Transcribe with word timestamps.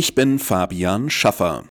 Ich 0.00 0.14
bin 0.14 0.38
Fabian 0.38 1.10
Schaffer. 1.10 1.64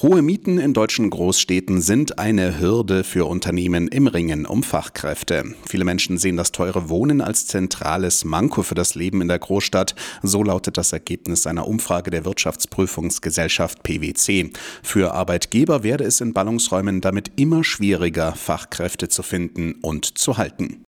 Hohe 0.00 0.22
Mieten 0.22 0.58
in 0.58 0.74
deutschen 0.74 1.10
Großstädten 1.10 1.80
sind 1.80 2.20
eine 2.20 2.60
Hürde 2.60 3.02
für 3.02 3.24
Unternehmen 3.24 3.88
im 3.88 4.06
Ringen 4.06 4.46
um 4.46 4.62
Fachkräfte. 4.62 5.56
Viele 5.68 5.84
Menschen 5.84 6.18
sehen 6.18 6.36
das 6.36 6.52
teure 6.52 6.88
Wohnen 6.88 7.20
als 7.20 7.48
zentrales 7.48 8.24
Manko 8.24 8.62
für 8.62 8.76
das 8.76 8.94
Leben 8.94 9.20
in 9.20 9.26
der 9.26 9.40
Großstadt. 9.40 9.96
So 10.22 10.44
lautet 10.44 10.78
das 10.78 10.92
Ergebnis 10.92 11.48
einer 11.48 11.66
Umfrage 11.66 12.12
der 12.12 12.24
Wirtschaftsprüfungsgesellschaft 12.24 13.82
PwC. 13.82 14.52
Für 14.84 15.14
Arbeitgeber 15.14 15.82
werde 15.82 16.04
es 16.04 16.20
in 16.20 16.32
Ballungsräumen 16.32 17.00
damit 17.00 17.32
immer 17.34 17.64
schwieriger, 17.64 18.36
Fachkräfte 18.36 19.08
zu 19.08 19.24
finden 19.24 19.74
und 19.82 20.16
zu 20.16 20.38
halten. 20.38 20.84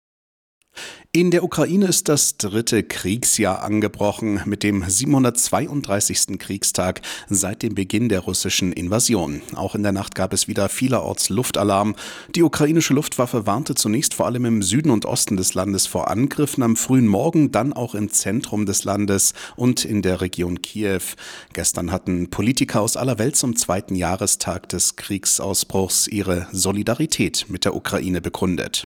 In 1.15 1.31
der 1.31 1.45
Ukraine 1.45 1.85
ist 1.85 2.09
das 2.09 2.35
dritte 2.35 2.83
Kriegsjahr 2.83 3.63
angebrochen 3.63 4.41
mit 4.43 4.63
dem 4.63 4.83
732. 4.85 6.37
Kriegstag 6.37 6.99
seit 7.29 7.63
dem 7.63 7.73
Beginn 7.73 8.09
der 8.09 8.19
russischen 8.19 8.73
Invasion. 8.73 9.41
Auch 9.55 9.75
in 9.75 9.83
der 9.83 9.93
Nacht 9.93 10.13
gab 10.13 10.33
es 10.33 10.49
wieder 10.49 10.67
vielerorts 10.67 11.29
Luftalarm. 11.29 11.95
Die 12.35 12.43
ukrainische 12.43 12.93
Luftwaffe 12.93 13.45
warnte 13.45 13.75
zunächst 13.75 14.13
vor 14.13 14.25
allem 14.25 14.43
im 14.43 14.61
Süden 14.61 14.91
und 14.91 15.05
Osten 15.05 15.37
des 15.37 15.53
Landes 15.53 15.87
vor 15.87 16.09
Angriffen 16.09 16.63
am 16.63 16.75
frühen 16.75 17.07
Morgen, 17.07 17.49
dann 17.49 17.71
auch 17.71 17.95
im 17.95 18.09
Zentrum 18.09 18.65
des 18.65 18.83
Landes 18.83 19.33
und 19.55 19.85
in 19.85 20.01
der 20.01 20.19
Region 20.19 20.61
Kiew. 20.61 20.99
Gestern 21.53 21.93
hatten 21.93 22.29
Politiker 22.29 22.81
aus 22.81 22.97
aller 22.97 23.17
Welt 23.19 23.37
zum 23.37 23.55
zweiten 23.55 23.95
Jahrestag 23.95 24.67
des 24.67 24.97
Kriegsausbruchs 24.97 26.07
ihre 26.07 26.47
Solidarität 26.51 27.45
mit 27.47 27.63
der 27.63 27.73
Ukraine 27.73 28.19
begründet. 28.19 28.84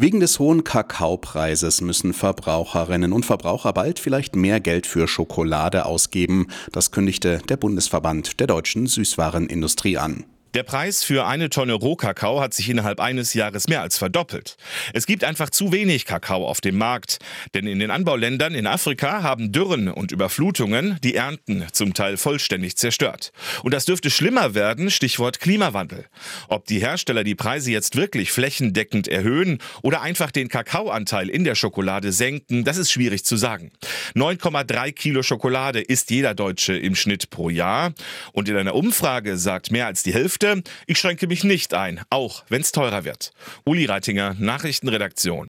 Wegen 0.00 0.20
des 0.20 0.38
hohen 0.38 0.62
Kakaopreises 0.62 1.80
müssen 1.80 2.12
Verbraucherinnen 2.12 3.12
und 3.12 3.26
Verbraucher 3.26 3.72
bald 3.72 3.98
vielleicht 3.98 4.36
mehr 4.36 4.60
Geld 4.60 4.86
für 4.86 5.08
Schokolade 5.08 5.86
ausgeben. 5.86 6.46
Das 6.70 6.92
kündigte 6.92 7.38
der 7.48 7.56
Bundesverband 7.56 8.38
der 8.38 8.46
deutschen 8.46 8.86
Süßwarenindustrie 8.86 9.98
an. 9.98 10.24
Der 10.54 10.62
Preis 10.62 11.04
für 11.04 11.26
eine 11.26 11.50
Tonne 11.50 11.74
Rohkakao 11.74 12.40
hat 12.40 12.54
sich 12.54 12.70
innerhalb 12.70 13.00
eines 13.00 13.34
Jahres 13.34 13.68
mehr 13.68 13.82
als 13.82 13.98
verdoppelt. 13.98 14.56
Es 14.94 15.04
gibt 15.04 15.22
einfach 15.22 15.50
zu 15.50 15.72
wenig 15.72 16.06
Kakao 16.06 16.46
auf 16.46 16.62
dem 16.62 16.78
Markt, 16.78 17.18
denn 17.52 17.66
in 17.66 17.78
den 17.78 17.90
Anbauländern 17.90 18.54
in 18.54 18.66
Afrika 18.66 19.22
haben 19.22 19.52
Dürren 19.52 19.88
und 19.88 20.10
Überflutungen 20.10 20.98
die 21.04 21.16
Ernten 21.16 21.66
zum 21.72 21.92
Teil 21.92 22.16
vollständig 22.16 22.78
zerstört. 22.78 23.30
Und 23.62 23.74
das 23.74 23.84
dürfte 23.84 24.10
schlimmer 24.10 24.54
werden, 24.54 24.90
Stichwort 24.90 25.38
Klimawandel. 25.38 26.06
Ob 26.48 26.64
die 26.64 26.80
Hersteller 26.80 27.24
die 27.24 27.34
Preise 27.34 27.70
jetzt 27.70 27.96
wirklich 27.96 28.32
flächendeckend 28.32 29.06
erhöhen 29.06 29.58
oder 29.82 30.00
einfach 30.00 30.30
den 30.30 30.48
Kakaoanteil 30.48 31.28
in 31.28 31.44
der 31.44 31.56
Schokolade 31.56 32.10
senken, 32.10 32.64
das 32.64 32.78
ist 32.78 32.90
schwierig 32.90 33.22
zu 33.22 33.36
sagen. 33.36 33.70
9,3 34.14 34.92
Kilo 34.92 35.22
Schokolade 35.22 35.82
isst 35.82 36.10
jeder 36.10 36.34
Deutsche 36.34 36.74
im 36.74 36.94
Schnitt 36.94 37.28
pro 37.28 37.50
Jahr 37.50 37.92
und 38.32 38.48
in 38.48 38.56
einer 38.56 38.74
Umfrage 38.74 39.36
sagt 39.36 39.70
mehr 39.70 39.86
als 39.86 40.02
die 40.02 40.14
Hälfte 40.14 40.37
Hälfte. 40.38 40.62
Ich 40.86 40.98
schränke 40.98 41.26
mich 41.26 41.44
nicht 41.44 41.74
ein, 41.74 42.00
auch 42.10 42.44
wenn 42.48 42.62
es 42.62 42.72
teurer 42.72 43.04
wird. 43.04 43.32
Uli 43.64 43.86
Reitinger, 43.86 44.34
Nachrichtenredaktion. 44.38 45.48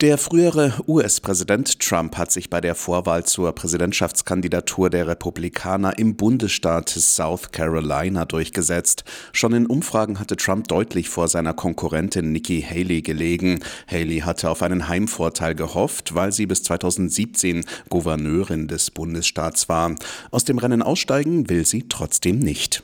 Der 0.00 0.18
frühere 0.18 0.82
US-Präsident 0.88 1.78
Trump 1.78 2.16
hat 2.16 2.32
sich 2.32 2.50
bei 2.50 2.60
der 2.60 2.74
Vorwahl 2.74 3.24
zur 3.24 3.54
Präsidentschaftskandidatur 3.54 4.90
der 4.90 5.06
Republikaner 5.06 5.96
im 5.96 6.16
Bundesstaat 6.16 6.88
South 6.88 7.52
Carolina 7.52 8.24
durchgesetzt. 8.24 9.04
Schon 9.32 9.52
in 9.52 9.66
Umfragen 9.66 10.18
hatte 10.18 10.36
Trump 10.36 10.66
deutlich 10.66 11.08
vor 11.08 11.28
seiner 11.28 11.54
Konkurrentin 11.54 12.32
Nikki 12.32 12.66
Haley 12.68 13.02
gelegen. 13.02 13.60
Haley 13.86 14.20
hatte 14.20 14.50
auf 14.50 14.62
einen 14.62 14.88
Heimvorteil 14.88 15.54
gehofft, 15.54 16.16
weil 16.16 16.32
sie 16.32 16.46
bis 16.46 16.64
2017 16.64 17.64
Gouverneurin 17.88 18.66
des 18.66 18.90
Bundesstaats 18.90 19.68
war. 19.68 19.94
Aus 20.32 20.44
dem 20.44 20.58
Rennen 20.58 20.82
aussteigen 20.82 21.48
will 21.48 21.64
sie 21.64 21.86
trotzdem 21.88 22.40
nicht. 22.40 22.82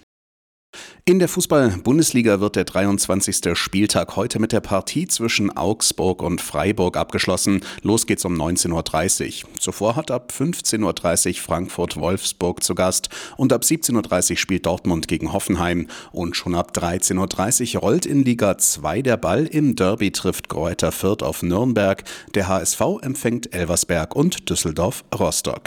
In 1.09 1.21
der 1.21 1.29
Fußball-Bundesliga 1.29 2.41
wird 2.41 2.55
der 2.55 2.65
23. 2.65 3.57
Spieltag 3.57 4.15
heute 4.17 4.39
mit 4.39 4.53
der 4.53 4.61
Partie 4.61 5.09
zwischen 5.09 5.57
Augsburg 5.57 6.21
und 6.21 6.43
Freiburg 6.43 6.99
abgeschlossen. 6.99 7.63
Los 7.81 8.07
geht's 8.07 8.27
um 8.27 8.35
19.30 8.35 9.45
Uhr. 9.45 9.51
Zuvor 9.59 9.97
hat 9.97 10.11
ab 10.11 10.35
15.30 10.37 11.29
Uhr 11.29 11.35
Frankfurt-Wolfsburg 11.37 12.63
zu 12.63 12.75
Gast 12.75 13.09
und 13.39 13.55
ab 13.55 13.63
17.30 13.63 14.33
Uhr 14.33 14.37
spielt 14.37 14.67
Dortmund 14.67 15.09
gegen 15.09 15.33
Hoffenheim. 15.33 15.87
Und 16.13 16.37
schon 16.37 16.55
ab 16.55 16.73
13.30 16.75 17.77
Uhr 17.77 17.81
rollt 17.81 18.05
in 18.05 18.23
Liga 18.23 18.59
2 18.59 19.01
der 19.01 19.17
Ball. 19.17 19.47
Im 19.47 19.77
Derby 19.77 20.13
trifft 20.13 20.51
Greuther 20.51 20.93
Fürth 20.93 21.23
auf 21.23 21.43
Nürnberg. 21.43 22.05
Der 22.35 22.49
HSV 22.49 22.83
empfängt 23.01 23.55
Elversberg 23.55 24.15
und 24.15 24.51
Düsseldorf 24.51 25.05
Rostock. 25.19 25.63